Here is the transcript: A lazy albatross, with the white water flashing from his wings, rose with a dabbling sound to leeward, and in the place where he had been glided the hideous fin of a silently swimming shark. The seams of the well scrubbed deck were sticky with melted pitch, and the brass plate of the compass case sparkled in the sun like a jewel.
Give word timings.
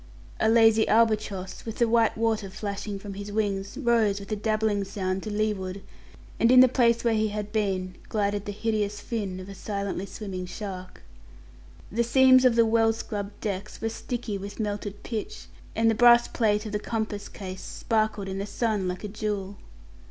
A 0.39 0.49
lazy 0.49 0.87
albatross, 0.87 1.63
with 1.63 1.77
the 1.77 1.87
white 1.87 2.17
water 2.17 2.49
flashing 2.49 2.97
from 2.97 3.13
his 3.13 3.31
wings, 3.31 3.77
rose 3.77 4.19
with 4.19 4.31
a 4.31 4.35
dabbling 4.35 4.83
sound 4.83 5.21
to 5.21 5.29
leeward, 5.29 5.83
and 6.39 6.49
in 6.51 6.59
the 6.59 6.67
place 6.67 7.03
where 7.03 7.13
he 7.13 7.27
had 7.27 7.51
been 7.51 7.95
glided 8.09 8.45
the 8.45 8.51
hideous 8.51 8.99
fin 8.99 9.39
of 9.39 9.47
a 9.47 9.53
silently 9.53 10.07
swimming 10.07 10.47
shark. 10.47 11.03
The 11.91 12.03
seams 12.03 12.45
of 12.45 12.55
the 12.55 12.65
well 12.65 12.93
scrubbed 12.93 13.39
deck 13.41 13.69
were 13.79 13.89
sticky 13.89 14.39
with 14.39 14.59
melted 14.59 15.03
pitch, 15.03 15.45
and 15.75 15.87
the 15.87 15.93
brass 15.93 16.27
plate 16.27 16.65
of 16.65 16.71
the 16.71 16.79
compass 16.79 17.29
case 17.29 17.61
sparkled 17.61 18.27
in 18.27 18.39
the 18.39 18.47
sun 18.47 18.87
like 18.87 19.03
a 19.03 19.07
jewel. 19.07 19.57